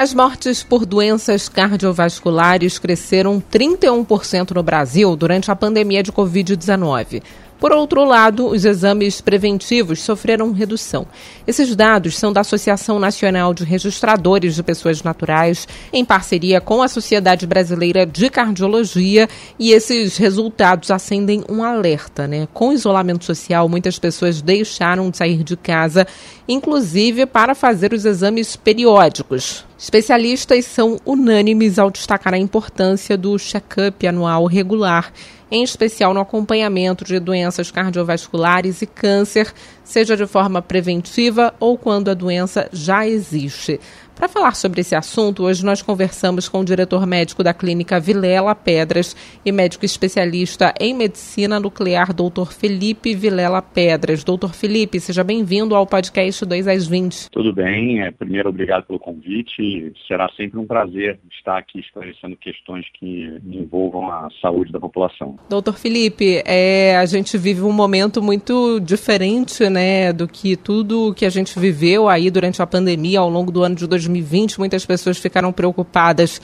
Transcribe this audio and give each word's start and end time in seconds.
As 0.00 0.14
mortes 0.14 0.62
por 0.62 0.86
doenças 0.86 1.46
cardiovasculares 1.46 2.78
cresceram 2.78 3.38
31% 3.52 4.52
no 4.52 4.62
Brasil 4.62 5.14
durante 5.14 5.50
a 5.50 5.54
pandemia 5.54 6.02
de 6.02 6.10
Covid-19. 6.10 7.22
Por 7.58 7.70
outro 7.70 8.02
lado, 8.06 8.46
os 8.46 8.64
exames 8.64 9.20
preventivos 9.20 10.00
sofreram 10.00 10.52
redução. 10.52 11.06
Esses 11.46 11.76
dados 11.76 12.16
são 12.16 12.32
da 12.32 12.40
Associação 12.40 12.98
Nacional 12.98 13.52
de 13.52 13.62
Registradores 13.62 14.54
de 14.54 14.62
Pessoas 14.62 15.02
Naturais, 15.02 15.68
em 15.92 16.02
parceria 16.02 16.62
com 16.62 16.80
a 16.80 16.88
Sociedade 16.88 17.46
Brasileira 17.46 18.06
de 18.06 18.30
Cardiologia, 18.30 19.28
e 19.58 19.72
esses 19.72 20.16
resultados 20.16 20.90
acendem 20.90 21.44
um 21.46 21.62
alerta, 21.62 22.26
né? 22.26 22.48
Com 22.54 22.70
o 22.70 22.72
isolamento 22.72 23.26
social, 23.26 23.68
muitas 23.68 23.98
pessoas 23.98 24.40
deixaram 24.40 25.10
de 25.10 25.18
sair 25.18 25.44
de 25.44 25.58
casa, 25.58 26.06
inclusive 26.48 27.26
para 27.26 27.54
fazer 27.54 27.92
os 27.92 28.06
exames 28.06 28.56
periódicos. 28.56 29.68
Especialistas 29.80 30.66
são 30.66 31.00
unânimes 31.06 31.78
ao 31.78 31.90
destacar 31.90 32.34
a 32.34 32.38
importância 32.38 33.16
do 33.16 33.38
check-up 33.38 34.06
anual 34.06 34.44
regular 34.44 35.10
em 35.50 35.64
especial 35.64 36.12
no 36.12 36.20
acompanhamento 36.20 37.02
de 37.02 37.18
doenças 37.18 37.70
cardiovasculares 37.70 38.82
e 38.82 38.86
câncer, 38.86 39.52
seja 39.82 40.16
de 40.16 40.26
forma 40.26 40.62
preventiva 40.62 41.54
ou 41.58 41.76
quando 41.76 42.10
a 42.10 42.14
doença 42.14 42.68
já 42.72 43.08
existe. 43.08 43.80
Para 44.20 44.28
falar 44.28 44.54
sobre 44.54 44.82
esse 44.82 44.94
assunto, 44.94 45.44
hoje 45.44 45.64
nós 45.64 45.80
conversamos 45.80 46.46
com 46.46 46.60
o 46.60 46.64
diretor 46.64 47.06
médico 47.06 47.42
da 47.42 47.54
clínica 47.54 47.98
Vilela 47.98 48.54
Pedras 48.54 49.16
e 49.42 49.50
médico 49.50 49.86
especialista 49.86 50.74
em 50.78 50.92
medicina 50.92 51.58
nuclear, 51.58 52.12
doutor 52.12 52.52
Felipe 52.52 53.14
Vilela 53.14 53.62
Pedras. 53.62 54.22
Doutor 54.22 54.52
Felipe, 54.52 55.00
seja 55.00 55.24
bem-vindo 55.24 55.74
ao 55.74 55.86
podcast 55.86 56.44
2 56.44 56.68
às 56.68 56.86
20. 56.86 57.30
Tudo 57.30 57.50
bem, 57.54 58.02
é, 58.02 58.10
primeiro 58.10 58.50
obrigado 58.50 58.84
pelo 58.84 58.98
convite. 58.98 59.90
Será 60.06 60.28
sempre 60.36 60.58
um 60.58 60.66
prazer 60.66 61.18
estar 61.32 61.56
aqui 61.56 61.80
esclarecendo 61.80 62.36
questões 62.36 62.84
que 62.98 63.40
envolvam 63.42 64.12
a 64.12 64.28
saúde 64.42 64.70
da 64.70 64.78
população. 64.78 65.38
Doutor 65.48 65.78
Felipe, 65.78 66.42
é, 66.44 66.94
a 66.98 67.06
gente 67.06 67.38
vive 67.38 67.62
um 67.62 67.72
momento 67.72 68.20
muito 68.20 68.80
diferente 68.80 69.66
né, 69.70 70.12
do 70.12 70.28
que 70.28 70.56
tudo 70.58 71.14
que 71.14 71.24
a 71.24 71.30
gente 71.30 71.58
viveu 71.58 72.06
aí 72.06 72.30
durante 72.30 72.60
a 72.60 72.66
pandemia 72.66 73.20
ao 73.20 73.30
longo 73.30 73.50
do 73.50 73.62
ano 73.62 73.74
de 73.74 73.86
2020. 73.86 74.09
2020, 74.10 74.58
muitas 74.58 74.84
pessoas 74.84 75.18
ficaram 75.18 75.52
preocupadas 75.52 76.40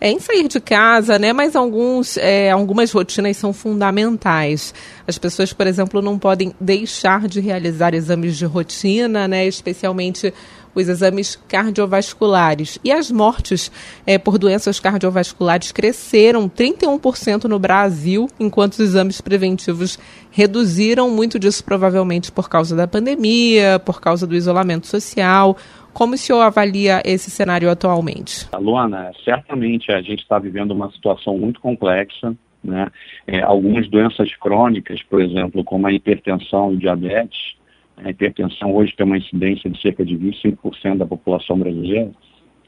é, 0.00 0.10
em 0.10 0.20
sair 0.20 0.46
de 0.46 0.60
casa, 0.60 1.18
né? 1.18 1.32
Mas 1.32 1.56
alguns, 1.56 2.16
é, 2.18 2.50
algumas 2.50 2.92
rotinas 2.92 3.36
são 3.36 3.52
fundamentais. 3.52 4.74
As 5.06 5.16
pessoas, 5.16 5.52
por 5.52 5.66
exemplo, 5.66 6.02
não 6.02 6.18
podem 6.18 6.54
deixar 6.60 7.26
de 7.26 7.40
realizar 7.40 7.94
exames 7.94 8.36
de 8.36 8.44
rotina, 8.44 9.26
né? 9.26 9.46
Especialmente 9.46 10.32
os 10.74 10.88
exames 10.88 11.38
cardiovasculares. 11.48 12.78
E 12.84 12.92
as 12.92 13.10
mortes 13.10 13.72
é, 14.06 14.18
por 14.18 14.36
doenças 14.36 14.78
cardiovasculares 14.78 15.72
cresceram 15.72 16.50
31% 16.50 17.44
no 17.44 17.58
Brasil, 17.58 18.28
enquanto 18.38 18.74
os 18.74 18.80
exames 18.80 19.22
preventivos 19.22 19.98
reduziram 20.30 21.08
muito 21.08 21.38
disso, 21.38 21.64
provavelmente 21.64 22.30
por 22.30 22.50
causa 22.50 22.76
da 22.76 22.86
pandemia, 22.86 23.80
por 23.82 24.02
causa 24.02 24.26
do 24.26 24.36
isolamento 24.36 24.86
social. 24.86 25.56
Como 25.96 26.12
o 26.12 26.18
senhor 26.18 26.42
avalia 26.42 27.00
esse 27.06 27.30
cenário 27.30 27.70
atualmente? 27.70 28.46
Luana, 28.60 29.12
certamente 29.24 29.90
a 29.90 30.02
gente 30.02 30.20
está 30.20 30.38
vivendo 30.38 30.72
uma 30.72 30.90
situação 30.90 31.38
muito 31.38 31.58
complexa. 31.58 32.36
Né? 32.62 32.88
É, 33.26 33.40
algumas 33.40 33.88
doenças 33.88 34.30
crônicas, 34.36 35.02
por 35.04 35.22
exemplo, 35.22 35.64
como 35.64 35.86
a 35.86 35.92
hipertensão 35.92 36.74
e 36.74 36.76
diabetes, 36.76 37.56
a 37.96 38.10
hipertensão 38.10 38.76
hoje 38.76 38.94
tem 38.94 39.06
uma 39.06 39.16
incidência 39.16 39.70
de 39.70 39.80
cerca 39.80 40.04
de 40.04 40.18
25% 40.18 40.98
da 40.98 41.06
população 41.06 41.58
brasileira, 41.58 42.10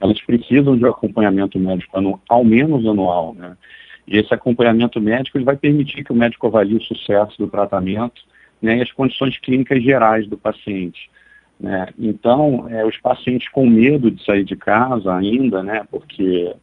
elas 0.01 0.19
precisam 0.23 0.75
de 0.75 0.87
um 0.87 0.89
acompanhamento 0.89 1.59
médico 1.59 1.99
anual, 1.99 2.23
ao 2.31 2.43
menos 2.43 2.87
anual. 2.87 3.35
Né? 3.35 3.59
E 4.07 4.17
esse 4.17 4.33
acompanhamento 4.33 4.99
médico 5.03 5.39
vai 5.45 5.59
permitir 5.59 6.03
que 6.03 6.13
o 6.13 6.17
médico 6.17 6.47
avalie 6.47 6.79
o 6.79 6.83
sucesso 6.83 7.37
do 7.37 7.47
tratamento 7.47 8.23
né, 8.63 8.79
e 8.79 8.81
as 8.81 8.91
condições 8.91 9.37
clínicas 9.39 9.83
gerais 9.83 10.27
do 10.27 10.39
paciente. 10.39 11.11
Né? 11.59 11.89
Então, 11.99 12.69
é, 12.69 12.85
os 12.85 12.97
pacientes 12.99 13.49
com 13.49 13.67
medo 13.67 14.11
de 14.11 14.25
sair 14.25 14.45
de 14.45 14.55
casa 14.55 15.15
ainda, 15.15 15.63
né, 15.63 15.85
porque 15.91 16.55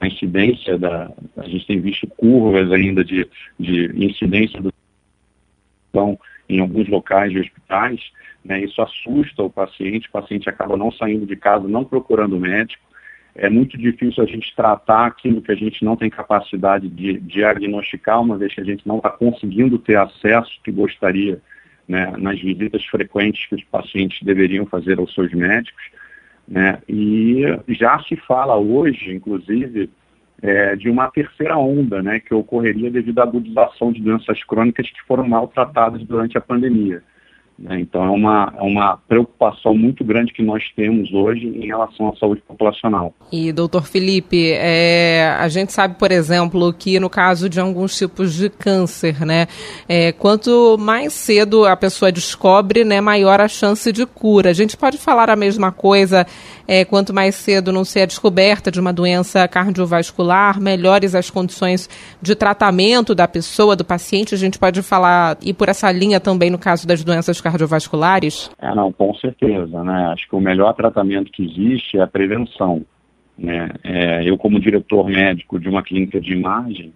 a 0.00 0.06
incidência 0.06 0.78
da. 0.78 1.10
A 1.36 1.48
gente 1.48 1.66
tem 1.66 1.80
visto 1.80 2.06
curvas 2.06 2.70
ainda 2.70 3.04
de, 3.04 3.28
de 3.58 3.90
incidência 4.04 4.60
do. 4.60 4.72
Então, 5.90 6.18
em 6.48 6.60
alguns 6.60 6.88
locais 6.88 7.32
de 7.32 7.40
hospitais, 7.40 8.00
né, 8.44 8.62
isso 8.62 8.80
assusta 8.82 9.42
o 9.42 9.50
paciente, 9.50 10.08
o 10.08 10.12
paciente 10.12 10.48
acaba 10.48 10.76
não 10.76 10.92
saindo 10.92 11.26
de 11.26 11.36
casa, 11.36 11.66
não 11.66 11.84
procurando 11.84 12.38
médico. 12.38 12.82
É 13.36 13.48
muito 13.48 13.76
difícil 13.76 14.22
a 14.22 14.26
gente 14.26 14.54
tratar 14.54 15.06
aquilo 15.06 15.42
que 15.42 15.50
a 15.50 15.56
gente 15.56 15.84
não 15.84 15.96
tem 15.96 16.08
capacidade 16.08 16.88
de 16.88 17.18
diagnosticar, 17.18 18.20
uma 18.20 18.38
vez 18.38 18.54
que 18.54 18.60
a 18.60 18.64
gente 18.64 18.86
não 18.86 18.98
está 18.98 19.10
conseguindo 19.10 19.76
ter 19.78 19.96
acesso 19.96 20.60
que 20.62 20.70
gostaria 20.70 21.40
né, 21.88 22.12
nas 22.18 22.40
visitas 22.40 22.84
frequentes 22.86 23.46
que 23.46 23.54
os 23.54 23.64
pacientes 23.64 24.22
deveriam 24.22 24.66
fazer 24.66 24.98
aos 24.98 25.12
seus 25.14 25.32
médicos. 25.32 25.82
Né, 26.46 26.78
e 26.88 27.42
já 27.68 27.98
se 28.00 28.16
fala 28.16 28.56
hoje, 28.56 29.14
inclusive, 29.14 29.90
é, 30.42 30.76
de 30.76 30.90
uma 30.90 31.10
terceira 31.10 31.56
onda, 31.56 32.02
né, 32.02 32.20
que 32.20 32.34
ocorreria 32.34 32.90
devido 32.90 33.18
à 33.18 33.22
agudização 33.22 33.92
de 33.92 34.02
doenças 34.02 34.42
crônicas 34.44 34.90
que 34.90 35.02
foram 35.06 35.26
maltratadas 35.26 36.02
durante 36.02 36.36
a 36.36 36.40
pandemia. 36.40 37.02
Né? 37.58 37.80
Então 37.80 38.02
é 38.04 38.10
uma, 38.10 38.52
é 38.58 38.62
uma 38.62 38.96
preocupação 39.08 39.74
muito 39.74 40.04
grande 40.04 40.32
que 40.32 40.42
nós 40.42 40.64
temos 40.74 41.12
hoje 41.12 41.46
em 41.46 41.66
relação 41.66 42.08
à 42.08 42.16
saúde 42.16 42.42
populacional. 42.46 43.14
E, 43.30 43.52
doutor 43.52 43.86
Felipe, 43.86 44.52
é, 44.52 45.36
a 45.38 45.48
gente 45.48 45.72
sabe, 45.72 45.96
por 45.96 46.10
exemplo, 46.10 46.72
que 46.72 46.98
no 46.98 47.08
caso 47.08 47.48
de 47.48 47.60
alguns 47.60 47.96
tipos 47.96 48.34
de 48.34 48.50
câncer, 48.50 49.24
né, 49.24 49.46
é, 49.88 50.12
quanto 50.12 50.76
mais 50.78 51.12
cedo 51.12 51.64
a 51.64 51.76
pessoa 51.76 52.10
descobre, 52.10 52.84
né, 52.84 53.00
maior 53.00 53.40
a 53.40 53.48
chance 53.48 53.92
de 53.92 54.04
cura. 54.04 54.50
A 54.50 54.54
gente 54.54 54.76
pode 54.76 54.98
falar 54.98 55.30
a 55.30 55.36
mesma 55.36 55.70
coisa, 55.70 56.26
é, 56.66 56.84
quanto 56.84 57.14
mais 57.14 57.34
cedo 57.34 57.72
não 57.72 57.84
ser 57.84 58.06
descoberta 58.06 58.70
de 58.70 58.80
uma 58.80 58.92
doença 58.92 59.46
cardiovascular, 59.46 60.60
melhores 60.60 61.14
as 61.14 61.30
condições 61.30 61.88
de 62.20 62.34
tratamento 62.34 63.14
da 63.14 63.28
pessoa, 63.28 63.76
do 63.76 63.84
paciente. 63.84 64.34
A 64.34 64.38
gente 64.38 64.58
pode 64.58 64.82
falar, 64.82 65.36
e 65.42 65.52
por 65.52 65.68
essa 65.68 65.90
linha 65.92 66.20
também 66.20 66.50
no 66.50 66.58
caso 66.58 66.86
das 66.86 67.04
doenças 67.04 67.40
cardiovasculares? 67.40 68.50
É, 68.58 68.74
não, 68.74 68.92
com 68.92 69.14
certeza, 69.14 69.82
né? 69.82 70.12
Acho 70.12 70.28
que 70.28 70.36
o 70.36 70.40
melhor 70.40 70.72
tratamento 70.74 71.30
que 71.30 71.44
existe 71.44 71.98
é 71.98 72.02
a 72.02 72.06
prevenção. 72.06 72.84
Né? 73.36 73.70
É, 73.82 74.28
eu, 74.28 74.38
como 74.38 74.60
diretor 74.60 75.08
médico 75.08 75.58
de 75.58 75.68
uma 75.68 75.82
clínica 75.82 76.20
de 76.20 76.32
imagem, 76.32 76.92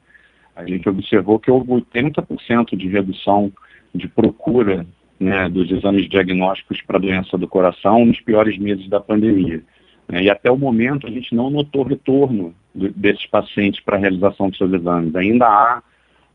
a 0.55 0.65
gente 0.65 0.89
observou 0.89 1.39
que 1.39 1.51
houve 1.51 1.71
80% 1.71 2.77
de 2.77 2.89
redução 2.89 3.53
de 3.95 4.09
procura 4.09 4.87
né, 5.19 5.49
dos 5.49 5.71
exames 5.71 6.09
diagnósticos 6.09 6.81
para 6.83 6.98
doença 6.98 7.37
do 7.37 7.48
coração 7.48 8.04
nos 8.04 8.21
piores 8.21 8.57
meses 8.59 8.89
da 8.89 9.01
pandemia. 9.01 9.63
Né? 10.09 10.25
E 10.25 10.31
até 10.31 10.51
o 10.51 10.57
momento 10.57 11.07
a 11.07 11.10
gente 11.10 11.34
não 11.34 11.51
notou 11.51 11.83
retorno 11.83 12.54
desses 12.75 13.27
pacientes 13.27 13.81
para 13.81 13.97
a 13.97 14.01
realização 14.01 14.48
dos 14.48 14.59
seus 14.59 14.72
exames. 14.72 15.15
Ainda 15.16 15.47
há 15.47 15.83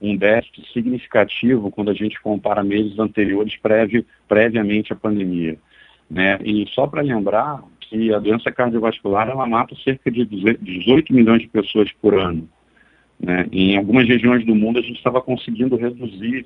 um 0.02 0.18
déficit 0.18 0.72
significativo 0.74 1.72
quando 1.72 1.90
a 1.90 1.94
gente 1.94 2.22
compara 2.22 2.62
meses 2.62 3.00
anteriores 3.00 3.56
prévio, 3.56 4.06
previamente 4.28 4.92
à 4.92 4.96
pandemia. 4.96 5.58
Né? 6.10 6.38
E 6.44 6.68
só 6.70 6.86
para 6.86 7.02
lembrar 7.02 7.64
que 7.80 8.14
a 8.14 8.20
doença 8.20 8.52
cardiovascular 8.52 9.30
ela 9.30 9.48
mata 9.48 9.76
cerca 9.84 10.12
de 10.12 10.26
18 10.26 11.14
milhões 11.14 11.42
de 11.42 11.48
pessoas 11.48 11.90
por 12.02 12.16
ano. 12.16 12.50
Né? 13.20 13.48
Em 13.52 13.78
algumas 13.78 14.06
regiões 14.08 14.46
do 14.46 14.54
mundo 14.54 14.80
a 14.80 14.82
gente 14.82 14.98
estava 14.98 15.22
conseguindo 15.22 15.78
reduzir 15.78 16.46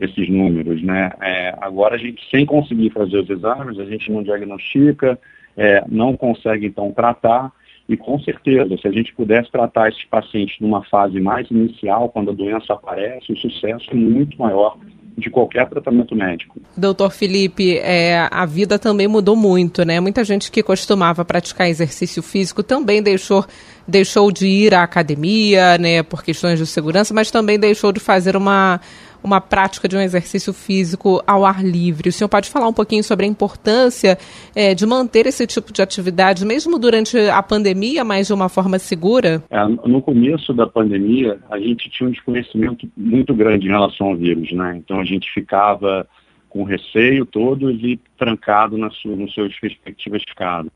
esses 0.00 0.28
números. 0.28 0.82
Né? 0.82 1.10
É, 1.20 1.54
agora 1.60 1.96
a 1.96 1.98
gente, 1.98 2.22
sem 2.30 2.44
conseguir 2.44 2.90
fazer 2.90 3.18
os 3.18 3.30
exames, 3.30 3.78
a 3.78 3.84
gente 3.84 4.10
não 4.10 4.22
diagnostica, 4.22 5.18
é, 5.56 5.82
não 5.88 6.16
consegue 6.16 6.66
então 6.66 6.92
tratar 6.92 7.52
e 7.88 7.96
com 7.96 8.18
certeza, 8.18 8.76
se 8.78 8.88
a 8.88 8.90
gente 8.90 9.14
pudesse 9.14 9.50
tratar 9.50 9.88
esses 9.88 10.04
pacientes 10.06 10.56
numa 10.60 10.84
fase 10.84 11.20
mais 11.20 11.48
inicial, 11.50 12.08
quando 12.08 12.30
a 12.30 12.34
doença 12.34 12.72
aparece, 12.72 13.32
o 13.32 13.36
sucesso 13.36 13.90
é 13.92 13.94
muito 13.94 14.36
maior 14.38 14.76
de 15.16 15.30
qualquer 15.30 15.66
tratamento 15.68 16.14
médico. 16.14 16.60
Doutor 16.76 17.10
Felipe, 17.10 17.78
é, 17.78 18.28
a 18.30 18.44
vida 18.44 18.78
também 18.78 19.08
mudou 19.08 19.34
muito, 19.34 19.82
né? 19.82 19.98
Muita 19.98 20.22
gente 20.24 20.50
que 20.50 20.62
costumava 20.62 21.24
praticar 21.24 21.68
exercício 21.68 22.22
físico 22.22 22.62
também 22.62 23.02
deixou, 23.02 23.42
deixou 23.88 24.30
de 24.30 24.46
ir 24.46 24.74
à 24.74 24.82
academia, 24.82 25.78
né, 25.78 26.02
por 26.02 26.22
questões 26.22 26.58
de 26.58 26.66
segurança, 26.66 27.14
mas 27.14 27.30
também 27.30 27.58
deixou 27.58 27.92
de 27.92 28.00
fazer 28.00 28.36
uma 28.36 28.78
uma 29.26 29.40
prática 29.40 29.88
de 29.88 29.96
um 29.96 30.00
exercício 30.00 30.52
físico 30.52 31.20
ao 31.26 31.44
ar 31.44 31.64
livre. 31.64 32.08
O 32.08 32.12
senhor 32.12 32.28
pode 32.28 32.48
falar 32.48 32.68
um 32.68 32.72
pouquinho 32.72 33.02
sobre 33.02 33.26
a 33.26 33.28
importância 33.28 34.16
é, 34.54 34.72
de 34.72 34.86
manter 34.86 35.26
esse 35.26 35.44
tipo 35.48 35.72
de 35.72 35.82
atividade, 35.82 36.46
mesmo 36.46 36.78
durante 36.78 37.18
a 37.18 37.42
pandemia, 37.42 38.04
mas 38.04 38.28
de 38.28 38.32
uma 38.32 38.48
forma 38.48 38.78
segura? 38.78 39.42
É, 39.50 39.64
no 39.66 40.00
começo 40.00 40.54
da 40.54 40.66
pandemia, 40.66 41.40
a 41.50 41.58
gente 41.58 41.90
tinha 41.90 42.08
um 42.08 42.12
desconhecimento 42.12 42.88
muito 42.96 43.34
grande 43.34 43.66
em 43.66 43.70
relação 43.70 44.08
ao 44.08 44.16
vírus, 44.16 44.52
né? 44.52 44.76
Então 44.76 45.00
a 45.00 45.04
gente 45.04 45.28
ficava 45.34 46.06
com 46.48 46.62
receio 46.62 47.26
todos 47.26 47.82
e 47.82 47.98
trancado 48.16 48.78
nas, 48.78 48.94
nos 49.04 49.34
seus 49.34 49.52
respectivas 49.60 50.22
casas. 50.36 50.70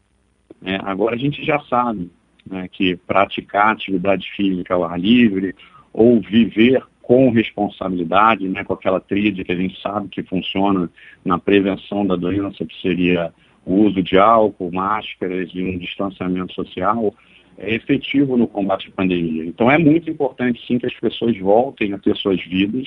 É, 0.65 0.77
agora 0.83 1.15
a 1.15 1.19
gente 1.19 1.45
já 1.45 1.61
sabe 1.71 2.11
né, 2.45 2.69
que 2.71 2.97
praticar 2.97 3.69
atividade 3.73 4.29
física 4.37 4.75
ao 4.75 4.85
ar 4.85 4.99
livre 4.99 5.55
ou 5.93 6.21
viver 6.21 6.83
com 7.11 7.29
responsabilidade, 7.31 8.49
né, 8.49 8.63
com 8.63 8.73
aquela 8.73 9.01
tríade 9.01 9.43
que 9.43 9.51
a 9.51 9.57
gente 9.57 9.83
sabe 9.83 10.07
que 10.07 10.23
funciona 10.23 10.89
na 11.25 11.41
prevenção 11.41 12.07
da 12.07 12.15
doença, 12.15 12.65
que 12.65 12.81
seria 12.81 13.33
o 13.67 13.83
uso 13.83 14.01
de 14.01 14.17
álcool, 14.17 14.71
máscaras 14.71 15.51
e 15.53 15.61
um 15.61 15.77
distanciamento 15.77 16.55
social, 16.55 17.13
é 17.59 17.75
efetivo 17.75 18.37
no 18.37 18.47
combate 18.47 18.87
à 18.87 18.93
pandemia. 18.93 19.45
Então 19.45 19.69
é 19.69 19.77
muito 19.77 20.09
importante 20.09 20.65
sim 20.69 20.79
que 20.79 20.87
as 20.87 20.95
pessoas 20.95 21.37
voltem 21.37 21.93
a 21.95 21.99
ter 21.99 22.15
suas 22.15 22.41
vidas, 22.45 22.87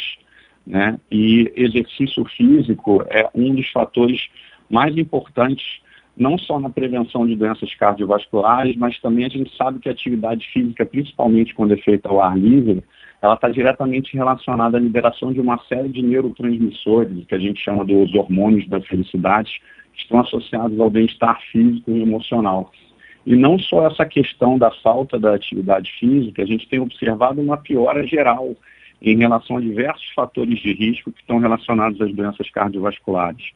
né? 0.66 0.98
E 1.12 1.52
exercício 1.58 2.24
físico 2.24 3.04
é 3.10 3.30
um 3.36 3.54
dos 3.54 3.70
fatores 3.72 4.30
mais 4.70 4.98
importantes 4.98 5.82
não 6.16 6.38
só 6.38 6.62
na 6.62 6.70
prevenção 6.70 7.28
de 7.28 7.36
doenças 7.36 7.76
cardiovasculares, 7.76 8.78
mas 8.78 8.98
também 9.02 9.26
a 9.26 9.30
gente 9.30 9.54
sabe 9.58 9.80
que 9.80 9.90
a 9.90 9.92
atividade 9.92 10.48
física, 10.54 10.86
principalmente 10.86 11.54
quando 11.54 11.74
é 11.74 11.78
feita 11.78 12.08
ao 12.08 12.22
ar 12.22 12.38
livre, 12.38 12.82
ela 13.24 13.36
está 13.36 13.48
diretamente 13.48 14.18
relacionada 14.18 14.76
à 14.76 14.82
liberação 14.82 15.32
de 15.32 15.40
uma 15.40 15.58
série 15.70 15.88
de 15.88 16.02
neurotransmissores, 16.02 17.26
que 17.26 17.34
a 17.34 17.40
gente 17.40 17.64
chama 17.64 17.86
dos 17.86 18.14
hormônios 18.14 18.68
da 18.68 18.82
felicidade, 18.82 19.62
que 19.94 20.02
estão 20.02 20.20
associados 20.20 20.78
ao 20.78 20.90
bem-estar 20.90 21.40
físico 21.50 21.90
e 21.90 22.02
emocional. 22.02 22.70
E 23.26 23.34
não 23.34 23.58
só 23.58 23.88
essa 23.88 24.06
questão 24.06 24.58
da 24.58 24.70
falta 24.72 25.18
da 25.18 25.34
atividade 25.34 25.90
física, 25.98 26.44
a 26.44 26.46
gente 26.46 26.68
tem 26.68 26.82
observado 26.82 27.40
uma 27.40 27.56
piora 27.56 28.06
geral 28.06 28.58
em 29.02 29.18
relação 29.18 29.56
a 29.56 29.62
diversos 29.62 30.12
fatores 30.14 30.60
de 30.60 30.74
risco 30.74 31.10
que 31.10 31.22
estão 31.22 31.40
relacionados 31.40 32.02
às 32.02 32.14
doenças 32.14 32.50
cardiovasculares. 32.50 33.52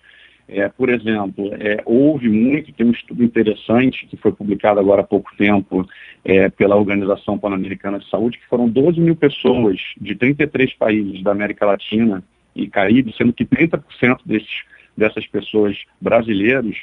É, 0.48 0.70
por 0.70 0.90
exemplo, 0.90 1.54
é, 1.60 1.82
houve 1.86 2.30
muito, 2.30 2.72
tem 2.72 2.88
um 2.88 2.92
estudo 2.92 3.22
interessante 3.22 4.08
que 4.08 4.16
foi 4.16 4.32
publicado 4.32 4.80
agora 4.80 5.02
há 5.02 5.04
pouco 5.04 5.30
tempo 5.38 5.86
é, 6.24 6.50
pela 6.50 6.78
Organização 6.78 7.38
Pan-Americana 7.38 8.00
de 8.00 8.10
Saúde, 8.10 8.38
que 8.38 8.48
foram 8.48 8.70
12 8.70 9.00
mil 9.02 9.16
pessoas 9.16 9.78
de 10.00 10.16
33 10.16 10.74
países 10.76 11.22
da 11.22 11.32
América 11.32 11.66
Latina 11.66 12.24
e 12.56 12.68
Caribe, 12.68 13.14
sendo 13.18 13.34
que 13.34 13.46
30% 13.46 14.20
desses, 14.26 14.64
dessas 14.96 15.28
pessoas 15.28 15.78
brasileiros, 16.00 16.78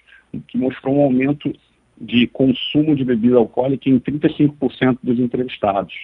que 0.46 0.58
mostrou 0.58 0.96
um 0.96 1.02
aumento 1.02 1.50
de 1.99 2.26
consumo 2.26 2.94
de 2.94 3.05
bebida 3.05 3.37
alcoólica 3.37 3.88
em 3.88 3.99
35% 3.99 4.99
dos 5.02 5.19
entrevistados. 5.19 5.94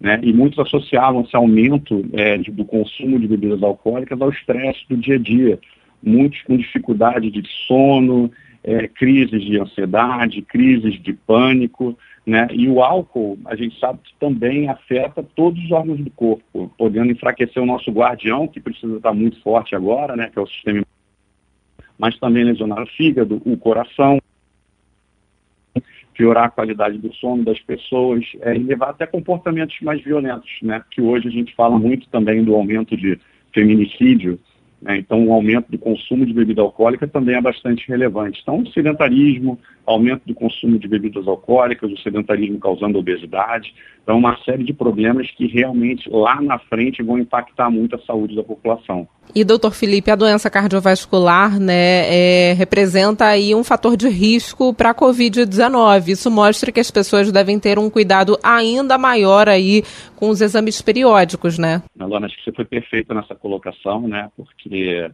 Né? 0.00 0.18
E 0.22 0.32
muitos 0.32 0.58
associavam 0.58 1.22
esse 1.22 1.36
aumento 1.36 2.04
é, 2.12 2.36
de, 2.38 2.50
do 2.50 2.64
consumo 2.64 3.20
de 3.20 3.28
bebidas 3.28 3.62
alcoólicas 3.62 4.20
ao 4.20 4.30
estresse 4.30 4.80
do 4.88 4.96
dia 4.96 5.14
a 5.14 5.18
dia, 5.18 5.58
muitos 6.04 6.42
com 6.42 6.56
dificuldade 6.56 7.30
de 7.30 7.42
sono, 7.66 8.30
é, 8.62 8.88
crises 8.88 9.42
de 9.42 9.58
ansiedade, 9.58 10.42
crises 10.42 11.00
de 11.02 11.12
pânico, 11.12 11.96
né? 12.26 12.48
E 12.52 12.68
o 12.68 12.82
álcool, 12.82 13.38
a 13.44 13.54
gente 13.54 13.78
sabe 13.78 13.98
que 14.02 14.14
também 14.18 14.68
afeta 14.68 15.22
todos 15.22 15.62
os 15.62 15.70
órgãos 15.70 16.00
do 16.00 16.10
corpo, 16.10 16.72
podendo 16.78 17.12
enfraquecer 17.12 17.62
o 17.62 17.66
nosso 17.66 17.90
guardião, 17.90 18.48
que 18.48 18.60
precisa 18.60 18.96
estar 18.96 19.12
muito 19.12 19.40
forte 19.42 19.74
agora, 19.74 20.16
né? 20.16 20.30
Que 20.32 20.38
é 20.38 20.42
o 20.42 20.46
sistema 20.46 20.82
mas 21.98 22.18
também 22.18 22.44
lesionar 22.44 22.82
o 22.82 22.86
fígado, 22.86 23.40
o 23.44 23.56
coração, 23.56 24.20
piorar 26.12 26.44
a 26.44 26.50
qualidade 26.50 26.98
do 26.98 27.12
sono 27.14 27.44
das 27.44 27.60
pessoas 27.60 28.24
é, 28.40 28.54
e 28.56 28.62
levar 28.62 28.90
até 28.90 29.06
comportamentos 29.06 29.76
mais 29.80 30.02
violentos, 30.02 30.50
né? 30.62 30.82
Que 30.90 31.00
hoje 31.00 31.28
a 31.28 31.30
gente 31.30 31.54
fala 31.54 31.78
muito 31.78 32.08
também 32.08 32.42
do 32.44 32.54
aumento 32.54 32.96
de 32.96 33.18
feminicídio, 33.52 34.38
né? 34.84 34.98
Então, 34.98 35.26
o 35.26 35.32
aumento 35.32 35.70
do 35.70 35.78
consumo 35.78 36.26
de 36.26 36.34
bebida 36.34 36.60
alcoólica 36.60 37.08
também 37.08 37.34
é 37.34 37.40
bastante 37.40 37.88
relevante. 37.88 38.40
Então, 38.42 38.58
o 38.60 38.68
sedentarismo, 38.68 39.58
aumento 39.86 40.22
do 40.26 40.34
consumo 40.34 40.78
de 40.78 40.86
bebidas 40.86 41.26
alcoólicas, 41.26 41.90
o 41.90 41.98
sedentarismo 41.98 42.60
causando 42.60 42.98
obesidade, 42.98 43.74
então 44.02 44.18
uma 44.18 44.36
série 44.44 44.62
de 44.62 44.74
problemas 44.74 45.30
que 45.30 45.46
realmente 45.46 46.08
lá 46.10 46.40
na 46.40 46.58
frente 46.58 47.02
vão 47.02 47.18
impactar 47.18 47.70
muito 47.70 47.96
a 47.96 47.98
saúde 48.00 48.36
da 48.36 48.42
população. 48.42 49.08
E, 49.34 49.44
doutor 49.44 49.72
Felipe, 49.72 50.10
a 50.10 50.16
doença 50.16 50.48
cardiovascular 50.48 51.58
né, 51.58 52.02
é, 52.06 52.52
representa 52.52 53.26
aí 53.26 53.54
um 53.54 53.64
fator 53.64 53.96
de 53.96 54.08
risco 54.08 54.72
para 54.72 54.90
a 54.90 54.94
Covid-19. 54.94 56.08
Isso 56.08 56.30
mostra 56.30 56.70
que 56.70 56.78
as 56.78 56.90
pessoas 56.90 57.32
devem 57.32 57.58
ter 57.58 57.78
um 57.78 57.90
cuidado 57.90 58.38
ainda 58.42 58.96
maior 58.96 59.48
aí 59.48 59.82
com 60.14 60.28
os 60.28 60.40
exames 60.40 60.80
periódicos, 60.80 61.58
né? 61.58 61.82
Alana, 61.98 62.26
acho 62.26 62.36
que 62.36 62.44
você 62.44 62.52
foi 62.52 62.64
perfeita 62.64 63.12
nessa 63.12 63.34
colocação, 63.34 64.06
né? 64.06 64.30
Porque 64.36 65.10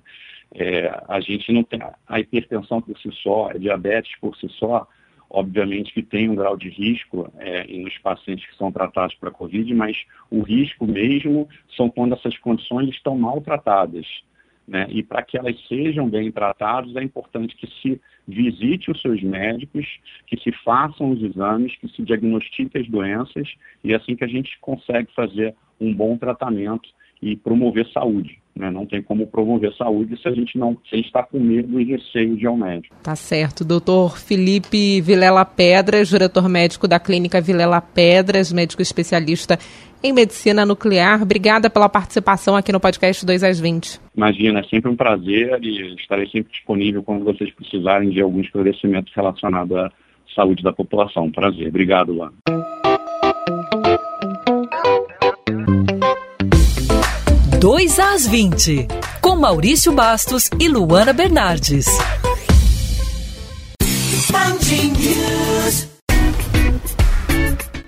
é, 0.55 1.03
a 1.09 1.21
gente 1.21 1.51
não 1.53 1.63
tem 1.63 1.81
a 2.07 2.21
hipertensão 2.21 2.83
por 2.83 2.99
si 2.99 3.11
só, 3.23 3.51
a 3.51 3.59
diabetes 3.59 4.13
por 4.21 4.37
si 4.37 4.49
só, 4.59 4.87
obviamente 5.31 5.95
que 5.95 6.03
tem 6.03 6.29
um 6.29 6.35
grau 6.35 6.57
de 6.57 6.69
risco 6.69 7.33
é, 7.39 7.65
nos 7.79 7.97
pacientes 7.99 8.45
que 8.47 8.57
são 8.57 8.73
tratados 8.73 9.15
para 9.15 9.31
Covid, 9.31 9.73
mas 9.75 9.97
o 10.29 10.43
risco 10.43 10.87
mesmo 10.87 11.49
são 11.77 11.89
quando 11.89 12.15
essas 12.15 12.37
condições 12.39 12.89
estão 12.89 13.17
maltratadas. 13.17 14.07
Né? 14.67 14.87
E 14.91 15.03
para 15.03 15.23
que 15.23 15.39
elas 15.39 15.57
sejam 15.67 16.09
bem 16.09 16.31
tratadas, 16.31 16.95
é 16.97 17.03
importante 17.03 17.57
que 17.57 17.67
se 17.81 18.01
visite 18.27 18.91
os 18.91 19.01
seus 19.01 19.23
médicos, 19.23 19.87
que 20.27 20.37
se 20.37 20.53
façam 20.65 21.11
os 21.11 21.23
exames, 21.23 21.77
que 21.77 21.89
se 21.89 22.03
diagnostiquem 22.03 22.81
as 22.81 22.89
doenças, 22.89 23.55
e 23.83 23.93
é 23.93 23.97
assim 23.97 24.15
que 24.15 24.25
a 24.25 24.29
gente 24.29 24.59
consegue 24.61 25.13
fazer 25.15 25.55
um 25.81 25.95
bom 25.95 26.17
tratamento 26.17 26.89
e 27.23 27.37
promover 27.37 27.87
saúde. 27.89 28.40
Né? 28.55 28.71
Não 28.71 28.85
tem 28.85 29.03
como 29.03 29.27
promover 29.27 29.73
saúde 29.75 30.21
se 30.21 30.29
a 30.29 30.33
gente 30.33 30.59
não 30.59 30.77
se 30.89 30.97
está 30.97 31.23
com 31.23 31.39
medo 31.39 31.81
e 31.81 31.85
receio 31.85 32.37
de 32.37 32.45
ir 32.45 32.47
ao 32.47 32.57
médico. 32.57 32.95
Tá 33.03 33.15
certo. 33.15 33.65
Doutor 33.65 34.19
Felipe 34.19 35.01
Vilela 35.01 35.45
Pedras, 35.45 36.09
diretor 36.09 36.49
médico 36.49 36.89
da 36.89 36.99
Clínica 36.99 37.41
Vilela 37.41 37.81
Pedras, 37.81 38.53
médico 38.53 38.83
especialista 38.83 39.59
em 40.03 40.13
medicina 40.13 40.65
nuclear. 40.67 41.23
Obrigada 41.23 41.71
pela 41.71 41.89
participação 41.89 42.57
aqui 42.57 42.73
no 42.73 42.81
podcast 42.81 43.25
2 43.25 43.45
às 43.45 43.61
20. 43.61 44.01
Imagina, 44.17 44.61
é 44.61 44.65
sempre 44.65 44.91
um 44.91 44.97
prazer 44.97 45.59
e 45.63 45.95
estarei 45.95 46.27
sempre 46.27 46.53
disponível 46.53 47.03
quando 47.03 47.25
vocês 47.25 47.53
precisarem 47.53 48.11
de 48.11 48.21
algum 48.21 48.41
esclarecimento 48.41 49.13
relacionado 49.15 49.77
à 49.77 49.91
saúde 50.35 50.63
da 50.63 50.73
população. 50.73 51.31
Prazer. 51.31 51.69
Obrigado, 51.69 52.13
Luan. 52.13 52.33
2 57.61 57.99
às 57.99 58.27
20, 58.27 58.89
com 59.21 59.37
Maurício 59.37 59.93
Bastos 59.93 60.49
e 60.59 60.67
Luana 60.67 61.13
Bernardes. 61.13 61.85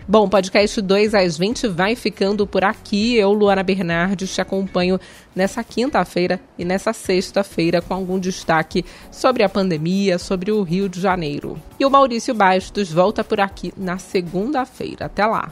Bom, 0.06 0.28
podcast 0.28 0.78
2 0.78 1.14
às 1.14 1.38
20 1.38 1.68
vai 1.68 1.96
ficando 1.96 2.46
por 2.46 2.62
aqui. 2.62 3.16
Eu, 3.16 3.32
Luana 3.32 3.62
Bernardes, 3.62 4.34
te 4.34 4.42
acompanho 4.42 5.00
nessa 5.34 5.64
quinta-feira 5.64 6.38
e 6.58 6.66
nessa 6.66 6.92
sexta-feira 6.92 7.80
com 7.80 7.94
algum 7.94 8.18
destaque 8.18 8.84
sobre 9.10 9.42
a 9.42 9.48
pandemia, 9.48 10.18
sobre 10.18 10.52
o 10.52 10.62
Rio 10.62 10.86
de 10.86 11.00
Janeiro. 11.00 11.58
E 11.80 11.86
o 11.86 11.90
Maurício 11.90 12.34
Bastos 12.34 12.92
volta 12.92 13.24
por 13.24 13.40
aqui 13.40 13.72
na 13.74 13.96
segunda-feira. 13.96 15.06
Até 15.06 15.24
lá! 15.24 15.50